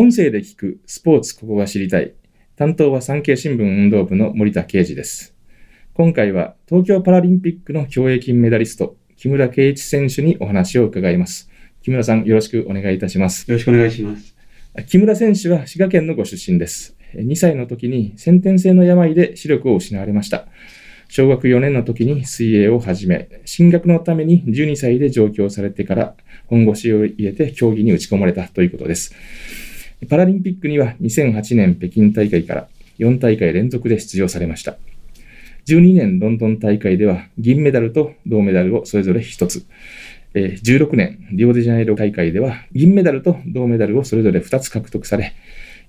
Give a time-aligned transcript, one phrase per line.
[0.00, 2.14] 音声で聞くスポーツここが知りたい。
[2.56, 5.36] 担当は産経新聞運動部の森田啓二です。
[5.92, 11.50] 今回は東京パラリンピックの競泳金メダリスト、木村敬一選手にお話を伺います。
[11.82, 13.46] 木村さん、よろしくお願いいたします。
[13.46, 14.34] よろしくお願いします。
[14.88, 16.96] 木村選手は滋賀県のご出身です。
[17.16, 20.48] 2歳の時に先天性の病で視力を失われました。
[21.08, 26.14] 小学4年の時に水泳を始め、進学のために12歳で上京されてから
[26.46, 29.14] 本腰を入れて競技に打ち込まれたということです。
[30.08, 32.68] パラリンピックには2008年北京大会から
[32.98, 34.76] 4大会連続で出場されました。
[35.66, 39.66] 12年ロンドン大会では銀メダルと銅メダルをそれぞれ1つ。
[40.32, 45.34] 16年リオデジャネイロ大会では銀メダルと銅メダルをそれぞれ2つ獲得され、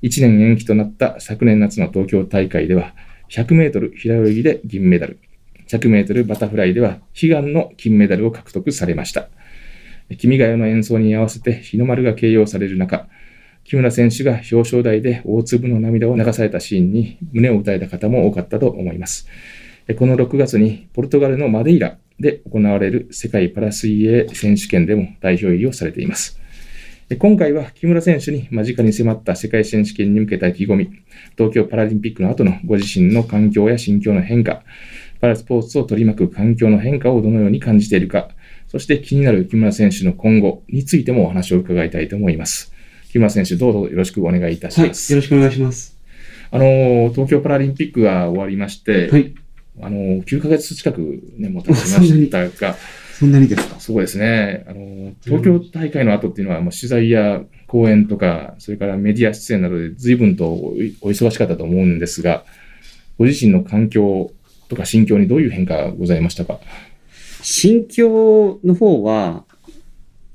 [0.01, 2.93] 1年延期となった昨年夏の東京大会では
[3.29, 5.19] 100メートル平泳ぎで銀メダル、
[5.67, 9.29] 100メートルバタフライでは悲願の金メダルを獲得されました。
[10.17, 13.07] 君が代の演奏に合わせて日の丸が掲揚される中、
[13.63, 19.27] 木村選手が表彰台で大粒の涙を流されたシーンに胸を打たれた方も多かったと思います。
[19.97, 26.39] この6月にポルトガルのマデイラで行われる世界パラ水泳選手権でも代表入りをされています。
[27.19, 30.89] 今回は木村選手に間近に迫った世界選手権に向けた意気込み、
[31.37, 34.63] 東京パラリンピックの後のご自身の環境や心境の変化、
[35.19, 38.29] パラスポーツを取り巻く環境の変化をどのように感じているか、
[38.69, 42.70] そして気になる木村選手の今後についてもお話を伺いたいと思います。
[43.11, 45.15] 木村選手、どうぞよろしくお願いいたしはい、よます。
[45.15, 45.97] ろしくお願いします。
[46.49, 49.35] あの、東京パラリンピックが終わりまして、はい、
[49.81, 52.75] あの、9ヶ月近くね、もう経ちましたが、
[53.19, 53.79] そんなにですか？
[53.81, 54.63] そうですね。
[54.65, 60.69] あの、東京大会の後っていうのは、もう取材や講演とか、それからメディア出演などで随分とお
[61.01, 62.45] お忙しかったと思うんですが、
[63.19, 64.31] ご自身の環境
[64.69, 66.59] とか心境にどういう変化がございましたか？
[67.43, 69.43] 心境の方は、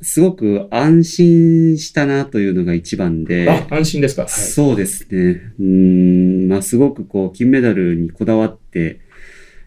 [0.02, 5.52] すごく安心したなというのが一番で、あ、安心ですか、はい、そうですね。
[5.58, 9.00] うーん、まあ、すごくこう、金メダルにこだわって、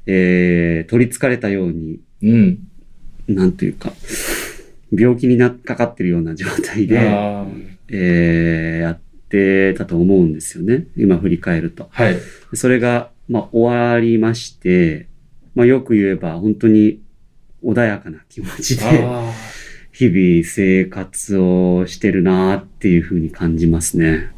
[0.06, 2.60] えー、取り憑かれたように、うん。
[3.28, 3.94] なんというか、
[4.92, 7.00] 病気になっかかってるような状態で、
[7.90, 9.00] えー、やっ
[9.30, 10.86] てたと思うんですよね。
[10.96, 11.88] 今振り返ると。
[11.92, 12.18] はい。
[12.54, 15.08] それが、まあ、終わりまして、
[15.56, 17.02] まあ、よく言えば、本当に
[17.64, 19.34] 穏やかな気持ちで、あ
[20.00, 24.32] 日々生活をしてるなっていうふうに感じますね。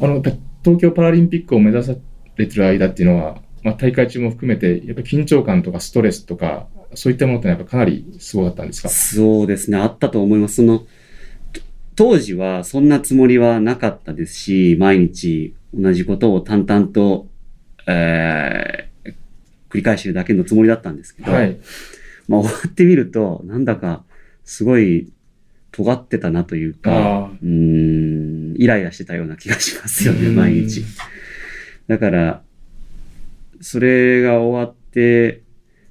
[0.00, 0.22] ーあの、
[0.62, 1.94] 東京パラリンピックを目指さ
[2.36, 8.90] れてる間っていうのは、まあ、大会中も含めて、やっぱり緊張感とかストレスとか、そういったものってやっぱかなりすごかったんですか？
[8.90, 10.56] そうですね、あったと思います。
[10.56, 10.86] その、と
[11.96, 17.28] 当時はそんなつもりはなかったですし、毎日同じことを淡々と、
[17.86, 19.14] えー
[19.70, 21.58] 繰り返してるだけのつもりだったんですけど、はい。
[22.26, 24.02] まあ終わってみると、なんだか
[24.48, 25.12] すごい
[25.72, 30.82] 尖ってたなというか、あうーん、イライラしてたような気がしますよね、うん毎日。
[31.86, 32.42] だから、
[33.60, 35.42] それが終わって、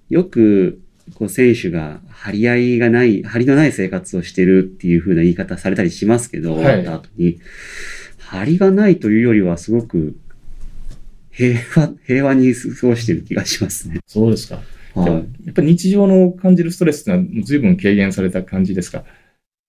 [0.10, 0.82] よく、
[1.14, 7.40] こう、選手が張り合いがない、張りのない生活をしてるっていう風な言い方されたりしますけど、はい終わった後に、
[8.18, 10.18] 張りがないというよりはすごく、
[11.30, 14.00] 平和、平和に過ごしてる気がしますね。
[14.08, 14.60] そうですか。
[15.02, 15.12] はい。
[15.46, 19.04] やっぱり日常の感じるストレスってのは随分軽減された感じですか？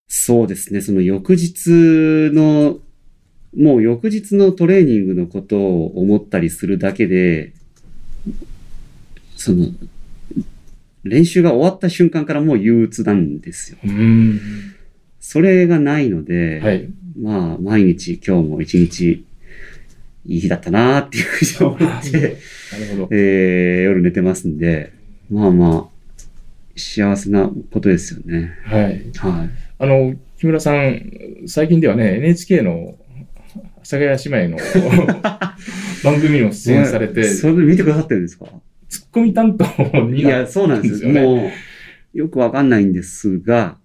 [0.09, 1.69] そうですね、その翌日
[2.33, 2.79] の、
[3.57, 7.53] もう翌日のトレーニングのことを思ったりするだけで、
[9.37, 9.67] その、
[11.05, 13.79] 練習が終わった瞬間からもう憂鬱なんですよ。
[15.21, 16.89] それがないので、はい。
[17.21, 19.25] まあ、毎日今日も一日
[20.25, 22.39] いい日だったなーっていうふうに思って。
[23.11, 24.93] えー、夜寝てますんで、
[25.31, 25.85] まあまあ、
[26.77, 28.53] 幸せなことですよね。
[28.65, 28.83] はい。
[29.17, 29.51] はい。
[29.79, 31.03] あの、木村さん、
[31.47, 32.97] 最近ではね、NHK の
[33.77, 34.59] 阿佐ヶ谷姉妹の
[36.05, 38.47] 番組にも出演されて、ツそれ見てくださってるんですか？
[38.47, 38.51] ッ
[39.13, 41.11] コミ担当にいや、そうなんですよ。
[41.13, 41.21] ね。
[41.21, 41.51] も
[42.15, 43.77] う、よくわかんないんですが、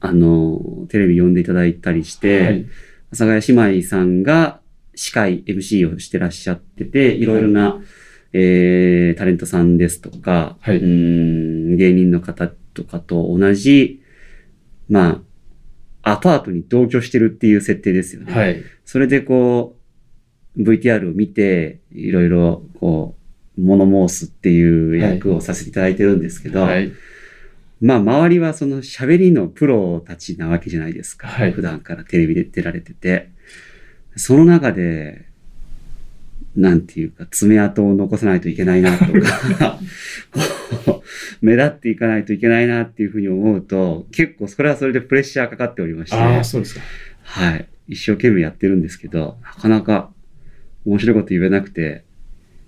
[0.00, 2.66] あの、テレビ呼んでいただいたりして、はい。
[3.10, 4.60] 阿佐ヶ谷姉妹さんが
[4.94, 7.80] 司会、MC をしてらっしゃってて、いろいろな、
[8.32, 10.84] えー、タレントさんですとか、はいうー
[11.74, 14.02] ん芸人の方とかと同じ、
[14.88, 15.22] ま
[16.02, 18.32] あ、アパートに同居してるっていう設定ですよね。
[18.32, 18.62] はい。
[18.84, 19.76] それでこ
[20.56, 23.16] う、VTR を見て、いろいろこ
[23.56, 26.92] う、物申すっていう役をさせていただいてるんですけど、はい。
[27.80, 31.28] まあ周りはその喋りのプロたちなわけじゃないですか。
[31.28, 33.30] はい普段からテレビで出られてて。
[34.16, 35.27] その中で、
[36.58, 39.78] なんていうか、爪痕を残さないといけないなとか、
[40.84, 46.80] こう目立っていかないといけないなっていうふうに思うと、結構それはそれでプレッシャーかかっておりまして、ああ、そうですか。
[47.22, 47.68] はい。
[47.86, 50.12] 一生懸命やってるんですけど、なかなか
[50.84, 52.04] 面白いこと言えなくて、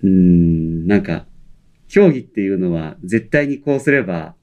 [0.03, 1.25] うーん、なんか、
[1.89, 4.35] 競技っていうのは絶対にこうすれば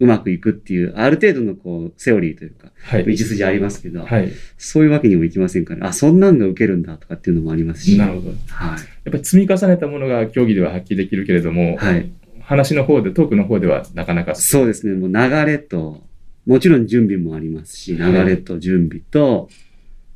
[0.00, 3.04] うまくいくっていう、ある程度のこう、セオリーというか、はい。
[3.04, 4.32] 道筋ありますけど、はい。
[4.56, 8.28] そういうわけにもいきませんから、あ、そんなんが受けるんだとかっていうのもありますし、なるほど。
[8.30, 8.80] やはい。
[8.80, 12.10] っぱり積み重ねたものが競技では発揮できるけれども、はい。
[12.40, 14.34] 話の方で、トークの方ではなかなか。
[14.34, 14.94] そうですね。
[14.94, 16.02] もう流れと、
[16.46, 19.48] もちろん準備もありますし、はい流れと準備と、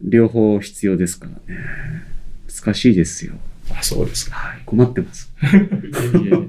[0.01, 1.61] 両方必要ですからね。
[2.65, 3.35] 難しいですよ。
[3.71, 4.37] あ、そうですか。
[4.37, 4.63] はい。
[4.65, 5.31] 困ってます。
[5.45, 5.61] いえい
[6.25, 6.49] えいえ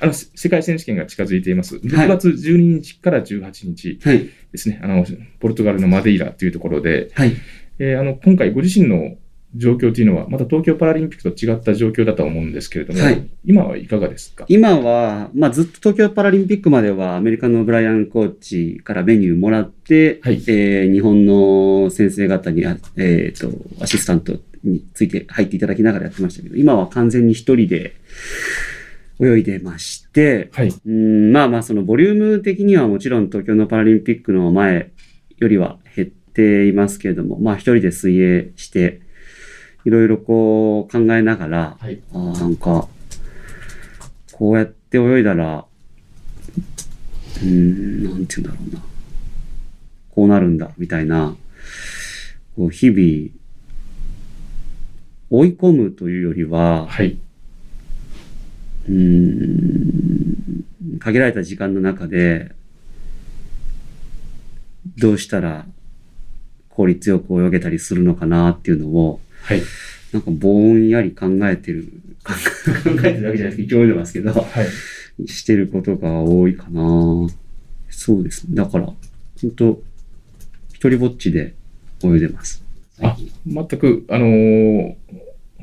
[0.00, 1.76] あの、せ世界選手権が近づいています。
[1.76, 4.28] 6月12日から18日はい。
[4.52, 4.80] ですね。
[4.82, 5.04] あの、
[5.38, 7.32] ポルトガルのマデイラというところで、はい。
[7.78, 9.16] えーあの、今回ご自身の
[9.56, 14.44] 状況というのは、また東京パラリンピックと違った状況だと思うんですけれども、はい今はいかがですか？
[14.48, 23.50] 今は、まあ、ずっと東京パラリンピックまではアメリカのブライアンコーチからメニューもらって、はいえー日本の先生方に、あえっ、と、
[23.80, 27.94] アシスタントについて入っていただきながらやってましたけど、今は完全に一人で
[29.20, 30.72] 泳いでまして、はい。
[30.86, 34.90] うんまあまあ、そのボリューム的にはもちろん東京のパラリンピックの前
[35.38, 39.00] よりは減っていますけれども、まあ一人で水泳して、
[39.84, 42.00] いろいろこう考えながら、はい。
[42.12, 42.88] あーなんか、
[44.32, 45.66] こうやって泳いだら、
[47.42, 48.82] うーん、なんて言うんだろうな。
[50.10, 51.36] こうなるんだ、みたいな、
[52.56, 53.30] こう日々、
[55.30, 57.18] 追い込むというよりは、はい。
[58.90, 58.96] うー
[60.96, 62.52] ん、限られた時間の中で、
[64.98, 65.66] どうしたら
[66.68, 69.62] 効率よく泳げたりするのかなっていうのを、はい。
[70.12, 71.86] なんかぼんやり考えてる、
[72.24, 72.32] 考
[73.04, 74.44] えてるわけじゃないですけど、一応泳いでますけど、は
[75.22, 75.28] い。
[75.28, 76.82] してることが多いかな
[77.90, 78.56] そうですね。
[78.56, 79.82] だから、本当
[80.72, 81.54] 一人ぼっちで
[82.02, 82.64] 泳いでます。
[83.00, 83.16] あ
[83.46, 84.94] 全く、あのー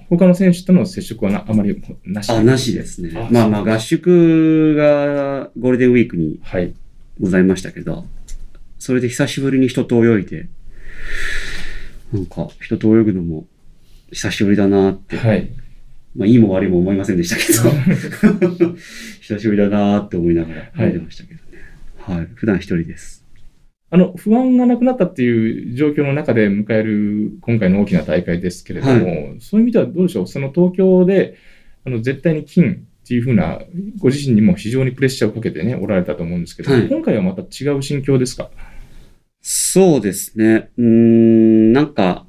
[0.09, 2.29] 他の選手との接触はなあまりなし？
[2.29, 3.27] あ、なしですねあ。
[3.31, 6.73] まあまあ、合宿がゴールデンウィークにはい。
[7.19, 8.05] ございましたけど、
[8.77, 10.49] それで久しぶりに人と泳いで、
[12.13, 13.47] なんか人と泳ぐのも
[14.11, 15.49] 久しぶりだなって、はい。
[16.15, 18.75] まあいいも悪いも思いませんでしたけど、
[19.19, 21.63] 久しぶりだなって思いながら泳いでましたけどね。
[21.97, 22.27] はい。
[22.35, 23.25] 普段一人です。
[23.89, 30.27] あの、不安がなくなったっていう状況の中で迎える今回の大きな大会ですけれども、そういう意味ではどうでしょう？
[30.27, 31.37] その東京で、
[31.85, 33.61] あの、絶対に金っていうふうな、
[33.99, 36.89] ご自身にも非常にプレッシャーをかけてね、おられたと思うんですけど、はい。
[36.89, 38.49] 今回はまた違う心境ですか？
[39.41, 40.69] そうですね。
[40.77, 42.25] うーん、なんか、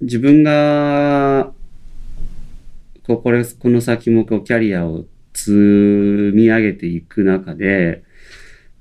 [0.00, 1.52] 自分が、
[3.06, 8.02] こう、これ、この先もこう、キャリアを積み上げていく中で、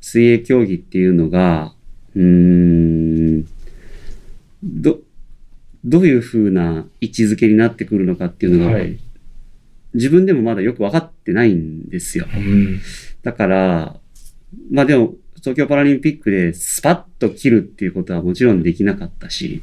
[0.01, 1.73] 水泳競技っていうのが、
[2.15, 3.47] うーん、
[4.63, 4.99] ど、
[5.85, 8.99] どういう風な位置づけになってくるのかっていうのが、はい。
[9.93, 12.25] 自分でもまだよく分かってないんですよ。
[12.33, 12.79] うん。
[13.23, 13.99] だから、
[14.71, 19.61] まあでも、東京パラリンピックでスパッと切るっていうことはもちろんできなかったし、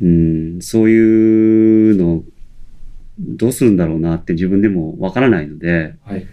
[0.00, 2.24] うん、そういうの、
[3.18, 6.26] どうするんだろうなって自分でもわからないので、はい。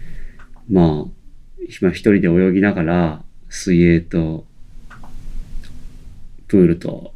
[0.68, 1.19] まあ、
[1.68, 4.46] 今一人で泳ぎながら、水泳と、
[6.48, 7.14] プールと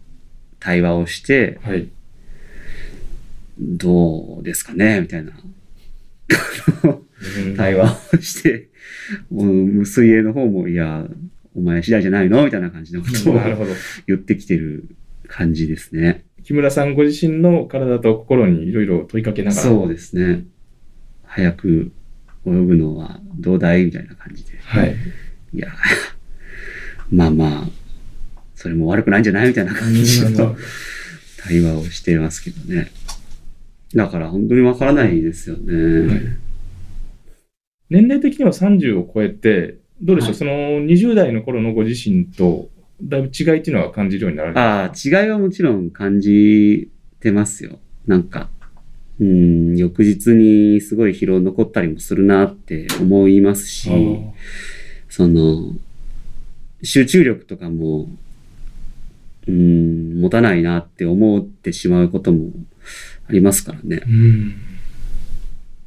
[0.61, 1.89] 対話をして、はい。
[3.59, 5.31] どうですかねみたいな
[7.37, 8.69] うん対話をして、
[9.31, 9.45] も
[9.81, 11.07] う水泳の方も、いや、
[11.57, 12.45] お前次第じゃないの？
[12.45, 13.35] みたいな感じのことを。
[14.09, 14.89] 言ってきてる
[15.29, 16.25] 感じですね。
[16.43, 19.63] 木村さんご自身の体と心にいろいろ問いかけながら。
[19.63, 20.45] そうですね。
[21.25, 21.93] 早く
[22.47, 23.85] 泳ぐのはどうだい？
[23.85, 24.59] みたいな感じで。
[24.63, 24.97] はい。
[25.53, 25.69] いや、
[27.11, 27.69] まあまあ、
[28.55, 29.49] それも悪くないんじゃない？
[29.49, 30.57] みたいな感じの
[31.39, 32.91] 対話をしてますけどね。
[33.95, 36.07] だから本当にわからないですよね。
[36.09, 36.21] はい
[37.91, 40.53] 年齢的には30を超えて、どうでしょう、はいその
[40.85, 42.71] 20代の頃のご自身と、
[43.03, 47.79] だいぶ違いっていうのは感じるようになられああ、違いはもちろん感じてますよ。
[48.07, 48.49] なんか、
[49.21, 53.91] うん、翌日にすごい疲労残ったりもするなって思いますし、
[55.09, 55.77] その、
[56.83, 58.09] 集中力とかも、
[59.47, 62.51] うん、持たないなって思ってしまうことも
[63.29, 64.03] ありますからね。
[64.07, 64.57] うん。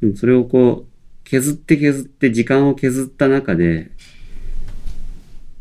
[0.00, 3.90] でもそれをこう、削って削って時間を削った中で、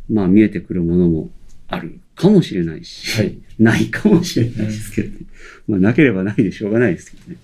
[0.10, 1.30] まあ見えてくるものも
[1.68, 3.38] あるかもしれないし、はい。
[3.60, 5.26] ないかもしれないですけどね。
[5.68, 7.38] まあなければないでしょうがないですけどね。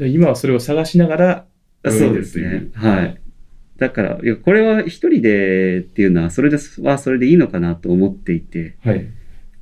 [0.00, 1.46] で今はそれを探しながら、
[1.82, 2.68] あそうですね。
[2.72, 3.20] はい。
[3.76, 9.06] だから、いや、これは一人でっていうのは、それではそれでいいのかなと思っていて、はい。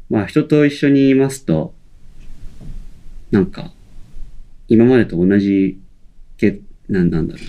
[0.08, 1.74] まあ人と一緒にいますと、
[3.32, 3.72] なんか、
[4.68, 5.80] 今までと同じ
[6.36, 7.40] け、なんなんだろ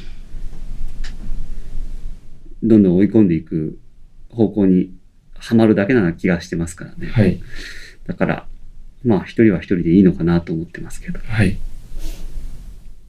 [2.63, 2.67] う。
[2.67, 3.79] どんどん追い込んでいく
[4.29, 4.91] 方向に
[5.36, 7.08] はまるだけな気がしてますからね。
[7.08, 7.39] はい。
[8.08, 8.48] だから、
[9.05, 11.19] まあ一人は一人でいいのかなと思ってますけど。
[11.19, 11.58] はい。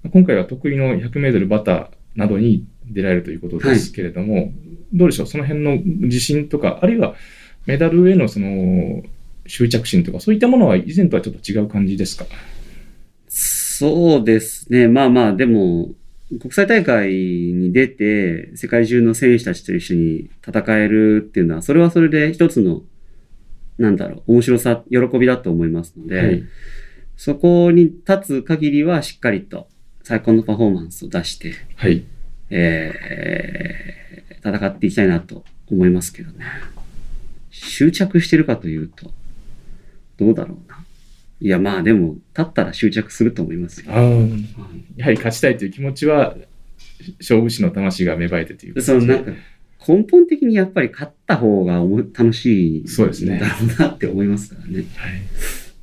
[0.08, 4.52] 今回は得意の100メートルバターなどに出られるということですけれども、
[4.92, 5.26] どうでしょう？
[5.26, 7.14] その辺の自信とか、あるいは
[7.66, 9.02] メダルへのその
[9.46, 12.24] 執着心とか、そういったものは以前とはちょっと違う感じですか？
[13.28, 14.88] そうですね。
[14.88, 15.90] まあまあ、でも、
[16.40, 22.82] 国際大会に出て、世界中の選手たちと一緒に戦えるっていうのは、それはそれで一つの、
[23.78, 26.42] なんだろう、面白さ、喜びだと思いますので、はい。
[27.16, 29.68] そこに立つ限りはしっかりと
[30.10, 32.02] 最高のパフォーマンスを出して、はい。
[32.50, 36.46] えー戦っていきたいなと思いますけどね。
[37.50, 39.12] 執着してるかというと、
[40.16, 40.82] どうだろうな。
[41.40, 43.92] いや、まあでも、立ったら執着すると思いますよ。
[43.92, 44.46] あー
[44.96, 46.34] やはり勝ちたいという気持ちは、
[47.20, 49.30] 勝負師の魂が芽生えてというそのなんか、
[49.86, 54.78] 根本的にやっぱり勝った方が楽しいそうですねだろうなって思いますからね。
[54.78, 54.86] はい、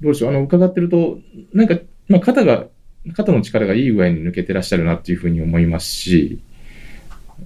[0.02, 1.20] どうでしょう、あの伺ってると、
[1.54, 1.78] なんか、
[2.10, 2.68] まあ、肩が、
[3.14, 6.40] 肩の力がいい具合に抜けてらっしゃるなっていうふうに思いますし、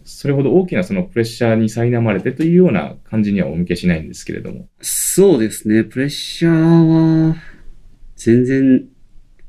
[0.05, 4.67] それほど大きなそのプレッシャーに苛まれてというような感じにはお向けしないんですけれども。
[4.81, 5.83] そうですね。
[5.83, 7.35] プレッシャーは、
[8.15, 8.85] 全然、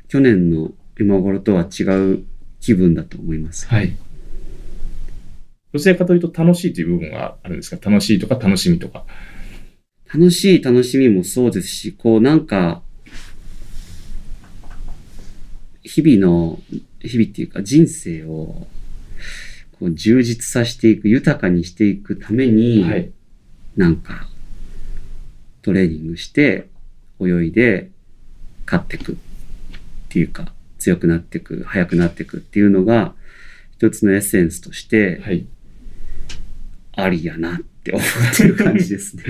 [0.09, 2.25] 去年の今頃とは違う
[2.61, 3.69] 気分だと思います。
[3.69, 3.92] はい。
[5.73, 7.90] どちらかというと楽しいという部分はあるんですか？
[7.90, 9.07] 楽しいとか楽しみとか。
[10.12, 12.83] 楽しい楽しみもそうですし、こうなんか、
[15.83, 16.61] 日々の、
[17.01, 18.67] 日々っていうか人生を、
[19.79, 23.11] こう充実させていく、豊かにしていくために、はい。
[23.77, 24.29] なんか、
[25.62, 26.69] トレーニングして、
[27.21, 27.91] 泳いで、
[28.67, 29.17] 勝っていくっ
[30.09, 33.15] ていうか、強くなっていく、速くなっていくっていうのが、
[33.73, 35.47] 一つのエッセンスとして、はい。
[36.95, 39.25] ありやなって思ってる感じですね。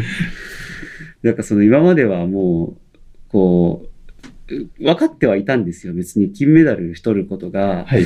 [1.22, 3.91] なんかその今まではもう、こう、
[4.78, 5.94] 分かってはいたんですよ。
[5.94, 8.04] 別に金メダル取ることがはい。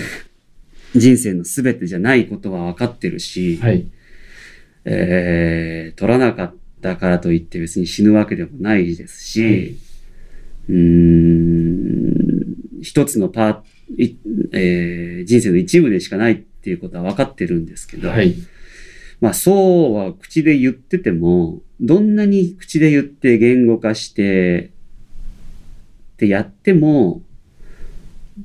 [0.95, 3.87] 人生の全てじゃないことは分かってるし、はい。
[4.85, 9.77] えー、取らなかったからといって別に死ぬわけでもないですし、はい
[10.69, 10.75] うー
[12.81, 14.17] ん、一つのパーい
[14.53, 18.35] えー人生の一部でしかないっていうことは分かってるんですけど、はい。
[19.21, 24.71] まあそうは口で言ってても、どんなに口で言って言語化して
[26.17, 27.23] ってやっても、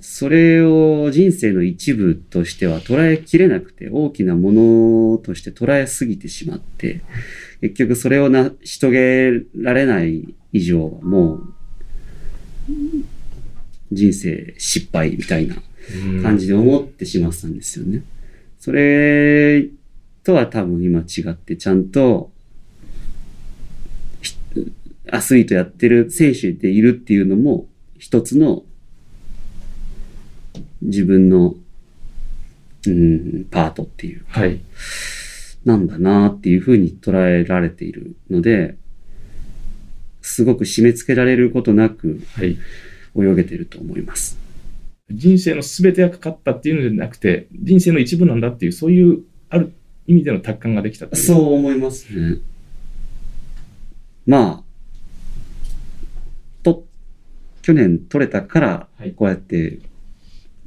[0.01, 7.01] それを人生の一部としては捉えきれなくて、大きなものとして捉えすぎてしまって、
[7.61, 11.53] 結局それを成し遂げられない以上はもう、
[13.91, 15.55] 人生失敗みたいな
[16.21, 18.03] 感じで思ってしまってたんですよね。
[18.59, 19.65] それ
[20.23, 22.40] とは多分今違ってちゃんとひ
[25.09, 27.67] アスリートやってる選手でいるっていうのも
[27.97, 28.63] 一つの
[30.81, 31.55] 自分の、
[32.85, 34.61] うん、パートっていうはい。
[35.65, 38.77] なんだなっていうふうに捉えられているので、
[40.21, 42.57] すごく締め付けられることなくはい。
[43.15, 44.37] 泳げてると思います。
[45.09, 49.73] 人生の全てがかかったっていうのではなくて、人生の一部なんだっていう、そういう、ある
[50.07, 51.13] 意味での達観ができた。
[51.15, 52.37] そう思いますね。
[54.25, 54.70] まあ、と、
[57.61, 59.79] 去年取れたからはい、こうやって、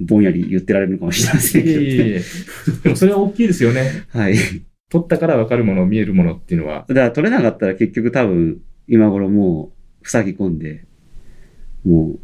[0.00, 2.22] ぼんやり言ってられるのかもしれませんけど、いえいえいえ。
[2.82, 4.04] でもそれは大きいですよね。
[4.10, 4.34] はい。
[4.90, 6.84] 取ったから分かるもの、見えるものっていうのは。
[6.88, 9.72] だから取れなかったら結局多分、今頃も
[10.02, 10.84] う、塞ぎ込んで、
[11.84, 12.18] もう、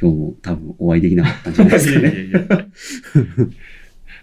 [0.00, 2.08] 今日も多分お会いできなかったんじゃないですかね。
[2.12, 2.46] いやいやいや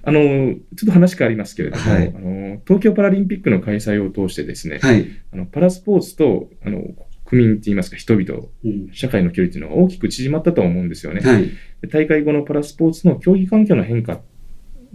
[0.06, 5.08] あの、ちょっと話変わりますけれども、はいあの東京パラリンピックの開催を通してですね、はい。
[5.32, 6.84] あのパラスポーツとあの
[7.34, 11.22] 国民って言いますか、人々、うん社会の距離っていうのが大きく縮まったと思うんですよね。
[11.22, 11.50] はい。
[11.82, 14.22] で大会後のパラスポーツの競技環境の変化、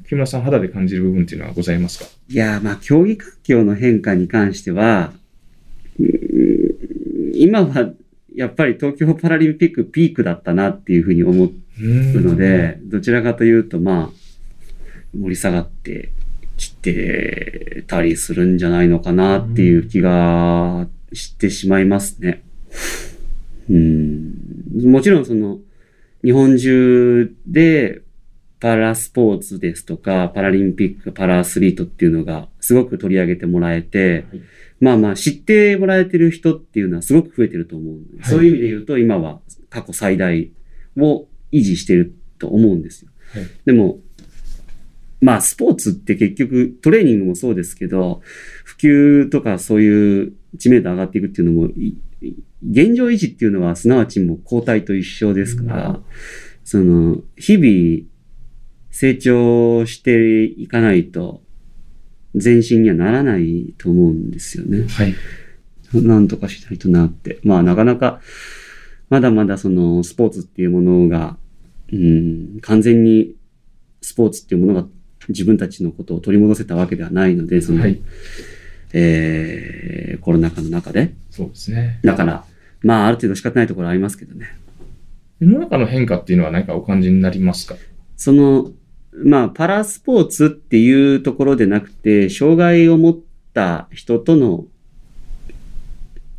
[0.06, 2.06] 木村さん肌で感じる部分っていうのはございますか？
[2.28, 5.12] いやー、まあ、競技環境の変化に関しては、
[7.34, 7.92] 今は、
[8.34, 14.18] やっぱり東京パラリンピックピークだったなっていうふうに思うので、どちらかというと、まあ、
[15.12, 16.12] 盛り下がって
[16.56, 22.42] きてたりするんじゃないのかなっていう気がしてしまいますね。
[23.70, 24.34] うん。
[24.84, 25.58] もちろんその、
[26.24, 28.02] 日本中で
[28.60, 34.40] パラスポーツですとか、パラリンピック、パラアスリートっていうのがすごく取り上げてもらえて、はい
[34.80, 37.94] まあまあ知ってもらえてる人っていうのはすごく増えてると思う。
[37.94, 40.50] はいそういう意味で言うと今は過去最大
[40.96, 43.10] を維持してると思うんですよ。
[43.32, 43.98] はいでも、
[45.20, 48.22] まあスポーツって結局トレーニングもそうですけど、
[48.64, 51.68] 普及とかそういう知名度上がっていくっていうのも、
[52.68, 56.04] 現状維持っていうのはすなわちもう交代と一緒ですから、うん
[56.68, 58.06] その、日々
[58.90, 61.40] 成長していかないと
[62.34, 64.86] 前進にはならないと思うんですよね。
[64.86, 65.14] はい。
[65.94, 67.38] なんとかしないとなって。
[67.42, 68.20] まあなかなか、
[69.08, 71.38] まだまだそのスポーツっていうものが、
[71.90, 73.34] うん、完全に
[74.02, 74.86] スポーツっていうものが
[75.30, 77.98] 自分たちのことを取り戻せたわけではないので、その、はい。
[78.92, 81.14] えー、コロナ禍の中で。
[81.30, 82.00] そうですね。
[82.02, 82.44] だから、
[82.82, 84.46] まあある程度仕方ないところはありますけどね。
[85.40, 87.76] 世の中の変化っていうのは何かお感じになりますか？
[88.16, 88.72] その、
[89.12, 93.18] まあ、パラスポーツっていうところでなくて、障害を持っ
[93.54, 94.64] た人との、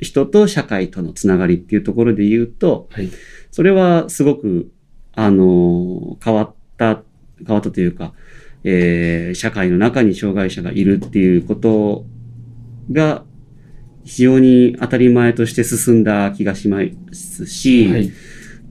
[0.02, 3.10] 人と社会とのつながりっていうところで言うと、はい。
[3.52, 4.72] それはすごく、
[5.14, 7.02] あの、変わった、
[7.46, 8.14] 変わったというか、
[8.64, 12.06] えー社会の中に障害者がいるっていうこと
[12.92, 13.24] が、
[14.04, 16.82] 非常に当たり前として進んだ気がしま
[17.12, 18.12] すし、はい。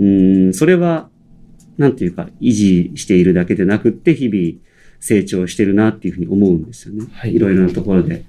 [0.01, 0.05] う
[0.49, 1.11] ん、それは、
[1.77, 4.59] なんていうか、維持しているだけでなくって、日々
[5.01, 7.07] 成長してるなっていうふうに思うんですよね。
[7.13, 8.25] はいいろいろなところで、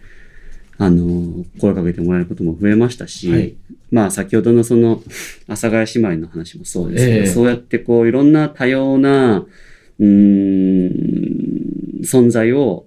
[0.77, 3.55] あの、声かけてもらえることも増えましたし、はい
[3.91, 5.01] まあ先ほどのその、
[5.47, 9.45] 阿佐ヶ谷姉妹の話もそうですけど、ええそうやってこう、いろんな多様な、
[9.99, 12.85] うーん、存在を、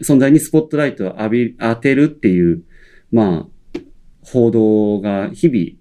[0.00, 2.62] 存在にスポットライトを浴び、当てるっていう、
[3.10, 3.80] まあ、
[4.22, 5.78] 報道が日々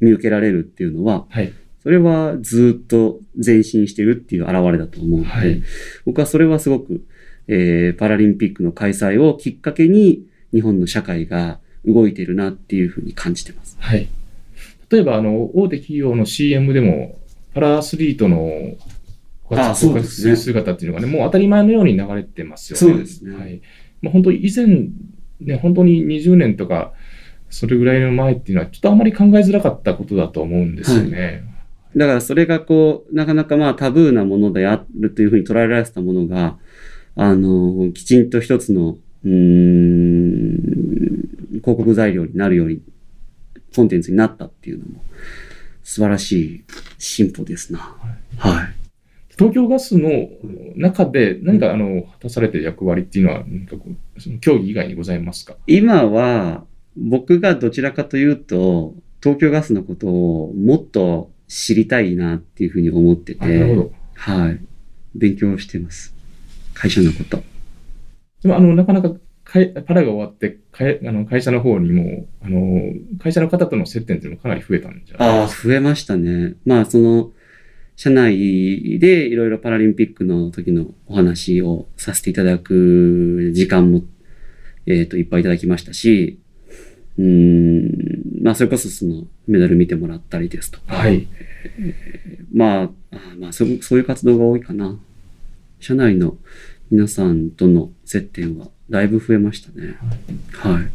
[0.00, 1.52] 見受けられるっていうのは、はい。
[1.82, 5.62] それはずっと前進してるっていう現れだと思うので、はい
[6.06, 7.06] 僕はそれはすごく、
[7.46, 13.76] えーパラリンピックの開催をきっかけに日本の社会が動いてるなっていうふうに感じてます。
[13.78, 14.08] はい。
[14.90, 17.18] 例えば、あの、大手企業の CM でも、
[17.52, 18.76] パラアスリートの
[19.44, 22.94] ごあ活躍そうでする姿っていうのがね、もう当たり前のように流れてますよね。
[22.94, 23.60] そうですねはい。
[24.02, 24.66] まあ、本当以前、
[25.40, 26.92] ね、本当に20年とか、
[27.50, 31.44] それぐらいの前っていうのは、ちょっとあまり考えづらかったことだと思うんですよね。
[31.96, 36.58] だからそれがこう、なかなかまあタブーなものであるというふうに捉えられてたものが、
[37.14, 40.54] あの、きちんと一つの、うーん、
[41.60, 42.82] 広告材料になるように、
[43.74, 45.04] コンテンツになったっていうのも、
[45.84, 46.64] 素晴らしい
[46.98, 47.94] 進歩ですな。
[48.38, 48.73] はい。
[49.38, 50.28] 東京ガスの
[50.76, 55.56] 中で何かあの果たされてる役割っていうのは、何かこうその競技以外にございますか？
[55.66, 56.64] 今は、
[56.96, 63.92] 僕がどちらかというと、東京ガスのことをもっと知りたいなっていうふうに思ってあなるほて、ど。
[64.14, 64.60] はい。
[65.14, 66.14] 勉強してます。
[66.74, 67.42] 会社のこと。
[68.42, 69.12] でも、あの、なかなか
[69.44, 76.54] かいパラが終わって、かいあの会社の方にも、あの、会社の方との接点っていうのもかなり増えたんじゃないああ、増えましたね。
[76.64, 77.32] まあ、その、
[77.96, 84.02] 社内でいろいろパラリンピックの時のお話をさせていただく時間も、
[84.86, 86.40] えっ、と、いっぱいいただきましたし、
[87.18, 91.28] うーん、まあ、それこそその、メダル見てもらったりですとか、はい。
[92.52, 94.98] まあ、あまあそう、そういう活動が多いかな。
[95.78, 96.36] 社内の
[96.90, 99.96] 皆さんとの接点はだいぶ増えましたね。
[100.52, 100.90] はい。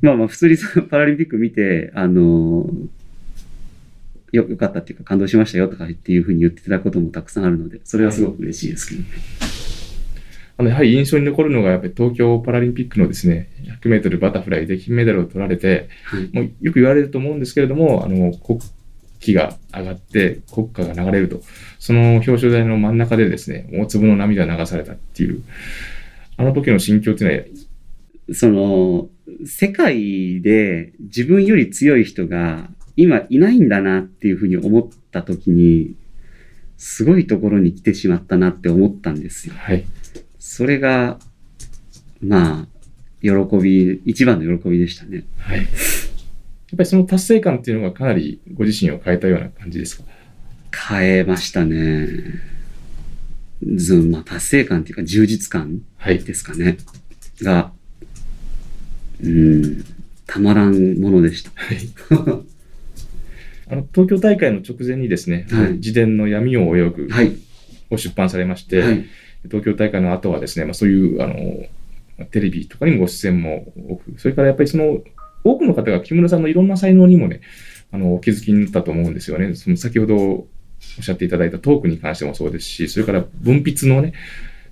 [0.00, 2.66] まあまあ、普通にそのパラリンピック見て、あの
[4.32, 9.06] よ、よかったっていうか感動しましたよとかっていうふうに言っていただくこともたくさんあるので、それはすごく嬉しいですけどね。
[10.58, 13.48] あの、やはり印象に残るのが、やっぱり東京パラリンピックのですね、
[13.82, 16.30] 100メートルバタフライで金メダルを取られて、はい。
[16.32, 18.60] もうよく言われると思うんですけれども、あの、国
[19.20, 21.40] 旗が上がって、国歌が流れると、
[21.78, 25.42] その表彰台の真ん中でですね、大粒の涙が流されたっていう、
[26.36, 27.54] あの時の心境っていう
[28.28, 29.08] のは、その、
[29.46, 35.94] 世界で自分より強い人が今いないんだなっていうふうに思った時に、
[36.76, 39.54] すごいところに来てしまったなって思ったんですよ。
[39.56, 39.84] はい。
[40.38, 41.18] それが、
[42.20, 42.68] まあ、
[43.22, 45.24] 喜び、一番の喜びでしたね。
[45.38, 45.58] はい。
[45.58, 45.66] やっ
[46.76, 50.04] ぱりその達成感っていうのがかなりご自身を変えたような感じですか？
[50.88, 52.08] 変えましたね。
[53.76, 56.18] ずまあ、達成感っていうか充実感はい。
[56.18, 56.78] ですかね。
[57.42, 57.72] が、
[59.22, 59.84] うん、
[60.26, 61.50] たまらんものでした。
[61.54, 61.78] はい。
[63.72, 67.32] あの、東京大会の直前にですね、はい自伝の闇を泳ぐはい。
[67.90, 69.04] を出版されまして、はい。
[69.44, 75.02] 東京大会の後はですね、まあ、そういう、あの、テレビとかにもご出演も多く、それからやっぱりその、
[75.42, 77.40] 多くの方が木村さんのいろんな才能にもね、
[77.90, 79.54] あの、お気づきになったと思うんですよね。
[79.54, 80.46] その先ほど、お
[81.00, 84.12] っしゃっていただいたトークに関してもそうですし、それから文筆のね、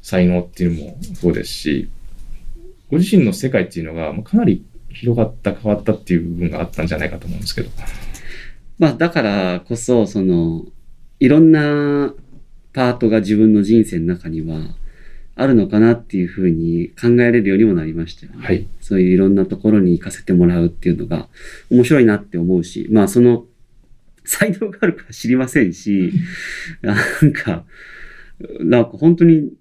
[0.02, 1.88] 才能っていうのもそうですし、
[2.90, 7.70] ご自身の世界っていうのがかなり広がった、変わったっていう部分があったんじゃないかと思うんですけど。
[8.80, 10.64] まあ、だからこそ、その、
[11.18, 12.14] いろんな
[12.72, 14.74] パートが自分の人生の中には
[15.36, 18.38] あるのかなっていうふうに考えれるようにもなりましたよね。
[18.42, 18.66] はい。
[18.80, 21.28] そういういろんなところに行かせてもらうっていうのが
[21.70, 23.44] 面白いなって思うし、まあその
[24.24, 26.14] 才能があるか知りませんし、
[26.80, 27.66] なんか、
[28.60, 29.52] なんか本当に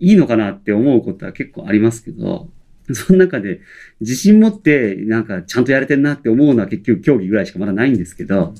[0.00, 2.48] いいのかなって思うことは結構ありますけど、
[2.94, 3.60] その中で
[4.00, 8.54] 自信持ってなんかちゃんとやれてんなって思うのは結局競技ぐらいしかまだないんですけど、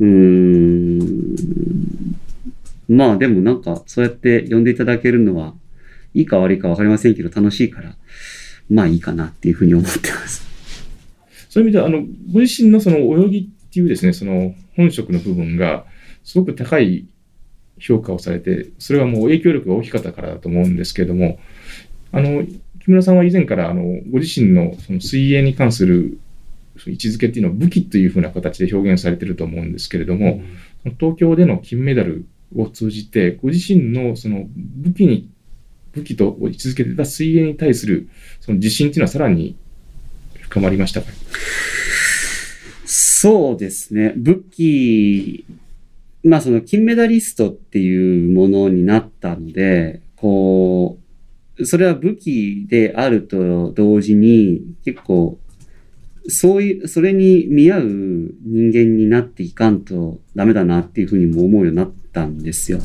[0.00, 1.36] うーん、
[2.88, 5.54] まあでもなんかそうやって呼んでいただけるのは
[6.14, 7.96] いいか悪いかわかりませんけど楽しいから、
[8.70, 10.52] まあいいかなっていうふうに思ってます。
[11.52, 15.84] そういう意味では、あの、ご自身のその泳ぎっていうですね、その本職の部分が、
[16.24, 17.06] すごく高い
[17.78, 21.38] 評価をされて、それはもう影響力が大きかったからだと思うんですけれども、
[22.10, 22.42] あの、
[22.84, 26.18] 木村さんは以前から、あの、ご自身のその水泳に関する
[26.86, 30.42] 位置づけっていうのを武器というふうな形で表現されてると思うんですけれども、
[30.98, 35.28] 東京での金メダルを通じて、ご自身のその武器に、
[35.92, 38.08] 武器と位置づけてた水泳に対する
[38.40, 39.54] その自信っていうのはさらに
[40.40, 41.08] 深まりましたか？
[42.84, 44.14] そうですね。
[44.16, 45.44] 武器、
[46.24, 51.01] まあその金メダリストっていうものになったので、こう、
[51.64, 55.38] それは武器であると同時に結構、
[56.28, 62.80] そういう、それに見合う人間になっていかんとダメだなっていうふうにも思うようになったんですよ。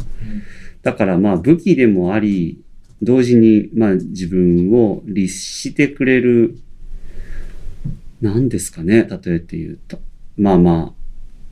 [0.82, 2.62] だからまあ武器でもあり、
[3.02, 6.58] 同時にまあ自分を律してくれる
[8.22, 10.00] 何ですかね、例えて言うと。
[10.38, 10.94] まあま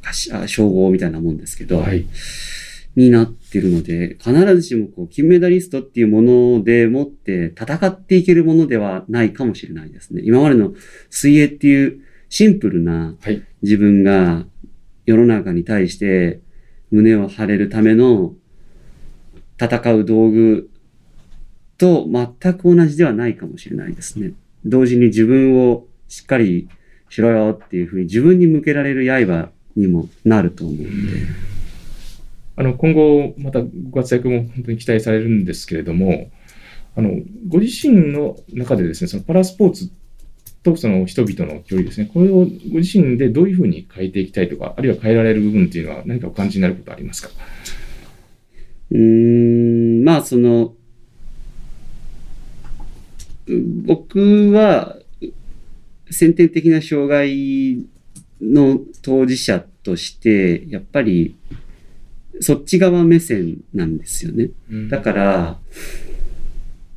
[0.03, 0.13] あ、
[0.47, 2.05] 称号みたいなもんですけど、はい。
[2.95, 10.21] になってるので、必ずしもこう、金メダリストっていうものでもって戦っていけるものではないかもしれないですね。
[10.23, 10.73] 今までの
[11.09, 13.43] 水泳っていうシンプルなはい。
[13.61, 14.45] 自分が
[15.05, 16.39] 世の中に対して
[16.91, 18.35] 胸を張れるための
[19.59, 20.69] 戦う道具
[21.77, 24.33] と全く同じではないかもしれないですね。
[24.65, 26.69] 同時に自分をしっかり
[27.09, 31.54] しろよっていうふうに自分に向けられる刃にもなると思うんで。
[32.57, 36.31] あの、今後、またご活躍も本当に期待されるんですけれども、
[36.95, 37.11] あの、
[37.47, 39.89] ご自身の中でですね、そのパラスポーツ
[40.63, 47.29] とその人々の距離ですね、これをご自身でどういうふうに変えていきたいとか、あるいは変えられる部分っていうのは何かお感じになることありますか？
[48.91, 50.73] うん、まあその、
[53.85, 54.97] 僕は
[56.09, 57.85] 先天的な障害
[58.41, 61.35] の当事者として、やっぱり
[62.41, 64.49] そっち側目線なんですよね。
[64.89, 65.59] だから、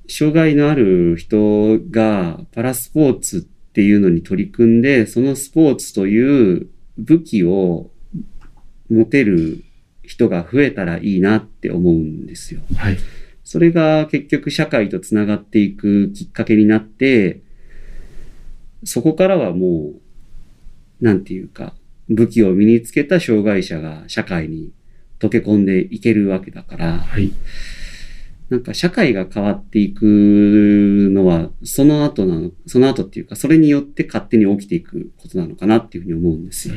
[0.09, 3.40] 障害のある人がパラスポーツっ
[3.72, 7.90] ていうのに取り組んで、そのスポーツという武器を
[8.90, 9.62] 持てる
[10.03, 12.62] 人が増えたらいいなって思うんですよ。
[12.77, 12.98] はい。
[13.44, 17.40] それが結局社会とつながっていくきっかけになって、
[18.85, 19.92] そこからはも
[21.01, 21.74] う、なんていうか、
[22.09, 24.72] 武器を身につけた障害者が社会に
[25.20, 27.33] 溶け込んでいけるわけだから、はい。
[28.50, 30.02] なんか社会が変わっていく
[31.12, 36.74] のは、その後なの、その後っていうか、それによって勝手に起きていくことなのかなっていうふうに思うんですよ。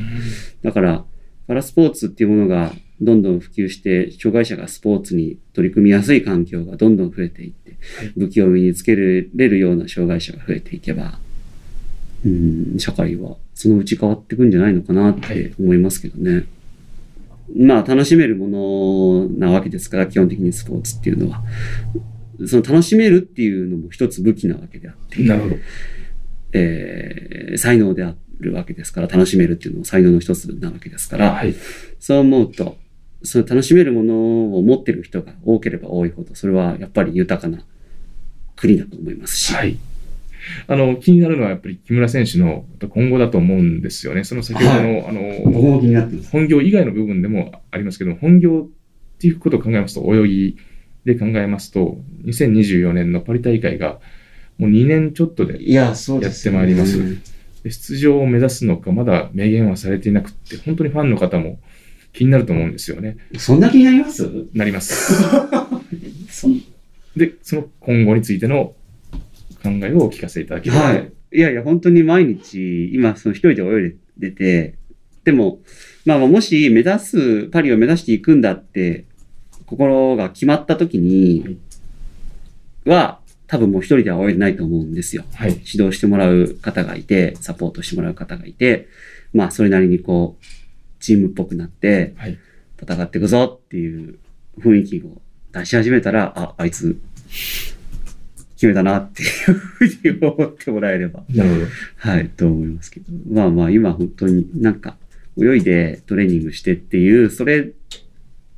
[0.62, 1.04] だから、
[1.46, 7.62] パラスポーツっていうものがどんどん普及して、障害者がスポーツに取り組みやすい環境がどんどん増えていって
[7.98, 11.18] はい、武器を身につけれるような障害者が増えていけば、
[12.24, 16.46] うん、社会はそのうち変わっていくんじゃないのかなって思いますけどね。
[17.56, 21.42] まあ、楽しめるものなわけですから、基本的にスポーツっていうのは。
[22.46, 25.56] その楽しめるっていうのも一つ武器なわけであって、なるほど。
[26.54, 31.54] えー才能であるわけですから、楽しめるっていうのも才能の一つなわけですから、はい。
[32.00, 32.78] そう思うと、
[33.22, 37.64] その楽しめるものを持ってる人が多ければ多いほど、それはやっぱり豊かな
[38.56, 39.54] 国だと思いますし。
[39.54, 39.76] はい。
[40.66, 44.24] あの、気になるのはやっぱり木村選手の今後だと思うんですよね。
[44.24, 46.30] その先ほどの、あの、も気になってます。
[46.30, 50.56] 本業以外の部分でもありますけど、本業っていうことを考えますと、泳ぎ
[51.04, 54.00] で考えますと、2024年のパリ大会が
[54.58, 57.18] もう2年ちょっとでいや、ってまいります
[57.64, 61.58] で出場を目指すのか、まだ明言はされていなくって、本当にファンの方も
[62.12, 63.16] 気になると思うんですよね。
[63.38, 64.28] そんな気になります？
[64.52, 65.22] なります。
[66.28, 66.48] そ
[67.16, 68.74] で、その今後についての
[69.62, 70.82] 考えをお聞かせいただければ。
[70.82, 71.12] はい。
[71.32, 74.74] いやいや、本当に毎日、今、その一人で泳いでて、
[75.24, 75.60] でも、
[76.04, 79.04] まあまあもし目指す、パリを目指していくんだって、
[79.66, 81.58] 心が決まった時に、
[82.84, 85.24] は、多分もう一人では泳いでないと思うんですよ。
[85.34, 85.50] はい。
[85.50, 88.88] 指導してもらう方がいて、サポートしてもらう方がいて、
[89.32, 90.44] まあそれなりにこう、
[91.00, 92.38] チームっぽくなって、はい。
[92.80, 94.18] 戦っていくぞっていう
[94.58, 95.20] 雰囲気を
[95.52, 96.98] 出し始めたら、あ、あいつ、
[98.62, 101.66] 決めたなっていうふうに思ってもらえれば、なるほど。
[101.96, 103.06] はい、と思いますけど。
[103.28, 104.96] まあまあ今本当になんか、
[105.36, 107.72] 泳いでトレーニングしてっていう、それ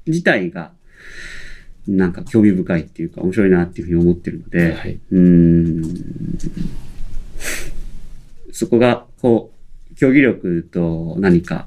[0.07, 0.73] 自体が、
[1.89, 5.01] なんか興味深いっていうか面白いなっていうふうに思ってるので、はい。
[5.11, 6.39] うーん
[8.53, 9.55] そこが、こ
[9.91, 11.67] う、競技力と何か、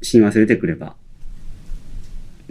[0.00, 0.94] 親和性出てくれば、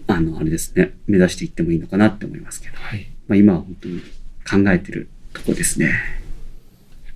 [0.07, 3.07] あの、あれですね、目指していってもいいのかなって思いますけど、はい。
[3.29, 4.01] まあ今は本当に
[4.49, 5.91] 考えてるとこですね。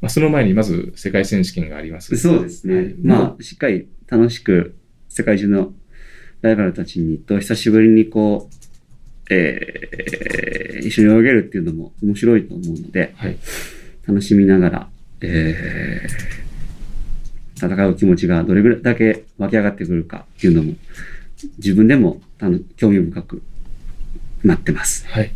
[0.01, 2.15] まあ、その前にまず世界選手権があります。
[2.17, 2.75] そうですね。
[2.75, 4.75] はいまあ、しっかり楽しく、
[5.09, 5.73] 世界中の
[6.41, 8.49] ライバルたちにと久しぶりにこ
[9.29, 13.37] う、えー、一緒に泳げるっていうのも面白いと思うので、はい。
[14.07, 14.89] 楽しみながら、
[15.21, 20.73] えー、戦う気持ちがどれぐらいだけ湧き上がってくるかっていうのも、
[21.57, 22.21] 自分でも
[22.75, 23.41] 興味深く
[24.43, 25.07] なってます。
[25.07, 25.35] はい。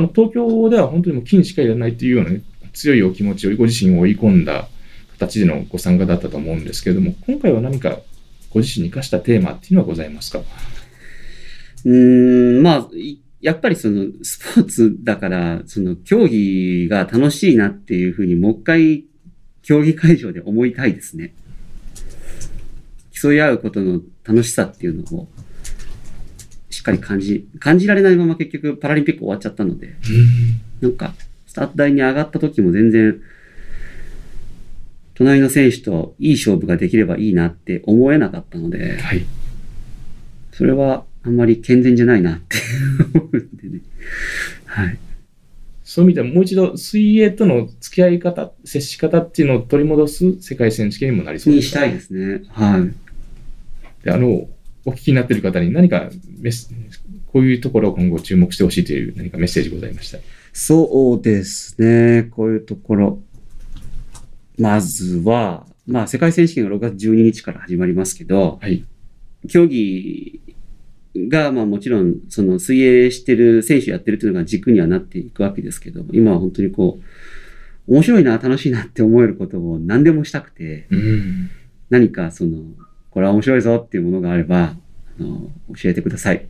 [0.00, 2.40] あの、東京では本当にもう金しかいらないというようなね、
[2.72, 4.68] 強いお気持ちをご自身を追い込んだ
[5.18, 7.98] 形でのご参加だったと思うんですけれども、今回は何か
[8.48, 10.40] ご自身に生かしたテーマっていうのはございますか？
[11.84, 12.88] うん、まあ、
[13.42, 19.04] やっぱりそのスポーツだから、その競技が楽しいなっていうふうにもう一回
[19.62, 21.34] 競技会場で思いたいですね。
[23.20, 25.28] 競い合うことの楽しさっていうのを
[26.80, 29.96] しっかり感じ、感じられないまま結局パラリンピック終わっちゃったので、
[30.80, 31.12] なんか、
[31.46, 33.20] スタート台に上がった時も全然、
[35.12, 39.26] 隣の選手といい勝負ができればいいなって思えなかったので、はい。
[40.52, 42.56] それはあんまり健全じゃないなって
[43.14, 43.80] 思うんでね。
[44.64, 44.96] はい。
[45.84, 51.84] そういう意味ではもう一度水泳との付き合い方、接し方っていうのを取り戻す世界選手権にもなりそうですか？
[51.84, 52.42] にしたいですね。
[52.48, 54.04] はい。
[54.04, 54.48] であの、
[54.84, 56.72] お聞きになっている方に何かメス、
[57.32, 60.18] こういうところを今後注目してほしいという何かメッセージございました？
[60.52, 62.24] そうですね。
[62.24, 63.22] こういうところ。
[64.58, 68.84] まずは、まあ、世界選手権が6月12日から始まりますけど、はい。
[69.48, 70.40] 競技
[71.14, 77.00] が、まあもちろん、その水泳してる選手やってるっていうのが軸にはなっていくわけですけど、今は本当にこ
[77.86, 81.50] う、面白いな、楽しいなって思えることを何でもしたくて、うん。
[81.88, 82.58] 何かその、
[83.10, 84.74] これは面白いぞっていうものがあれば、
[85.20, 86.46] あの、教えてください。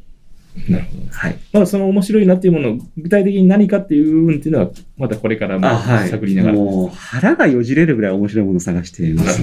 [0.68, 1.03] なるほど。
[1.11, 1.38] はい。
[1.53, 6.09] まだその面白いなっていうものを具体的に何かっていう部分っていうのは、まだこれからもあ、はい。
[6.09, 6.55] 探りながら。
[6.55, 9.42] もう、腹がよじれるぐらい面白いものを探しています。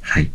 [0.00, 0.30] はい。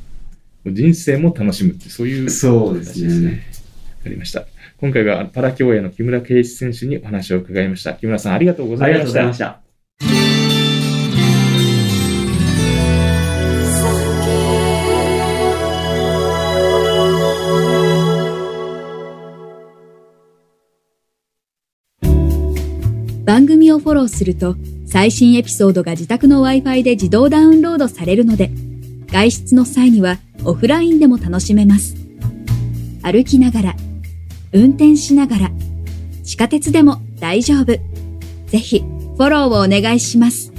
[0.66, 3.60] ど人生も楽しむって、そういうそうですね形
[4.00, 4.46] わかりました。
[4.80, 7.94] 今回はパラ競泳の木村圭一選手にお話を伺いました。
[7.94, 9.38] 木村さん、ありがとうございました。
[9.38, 9.63] た。
[23.44, 24.56] 番組をフォローすると
[24.88, 28.52] 最新エピソードが自宅の Wi-Fi で自動ダウンロードされるので
[29.08, 31.96] 外出の際にはオフラインでも楽しめます。
[33.02, 33.76] 歩きながら
[34.54, 35.52] 運転しながら
[36.24, 37.66] 地下鉄でも大丈夫。
[37.66, 40.53] ぜひフォローをお願いします。